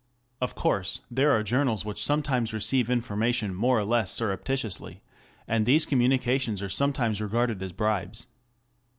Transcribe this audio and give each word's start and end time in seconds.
Of 0.41 0.55
course 0.55 1.01
there 1.11 1.29
are 1.29 1.43
journals 1.43 1.85
which 1.85 2.03
sometimes 2.03 2.53
receive 2.53 2.89
information 2.89 3.53
more 3.53 3.77
or 3.77 3.83
less 3.85 4.09
surreptitiously, 4.09 5.03
and 5.47 5.63
these 5.67 5.85
communications 5.85 6.59
are 6.63 6.69
sometimes 6.69 7.21
regarded 7.21 7.61
as 7.61 7.71
bribes. 7.71 8.25